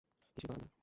কিছুই 0.37 0.47
করার 0.47 0.59
নেই। 0.61 0.71